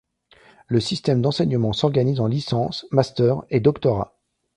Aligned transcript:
Le 0.67 0.79
système 0.79 1.21
d'enseignement 1.21 1.73
s'organise 1.73 2.21
en 2.21 2.25
licence, 2.25 2.87
master 2.89 3.43
et 3.51 3.59
doctorat. 3.59 4.17